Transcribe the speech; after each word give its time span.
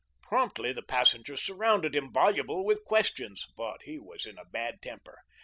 Promptly 0.23 0.73
the 0.73 0.81
passengers 0.81 1.43
surrounded 1.43 1.93
him, 1.93 2.11
voluble 2.11 2.65
with 2.65 2.83
questions. 2.85 3.45
But 3.55 3.83
he 3.83 3.99
was 3.99 4.25
in 4.25 4.39
a 4.39 4.45
bad 4.45 4.81
temper. 4.81 5.19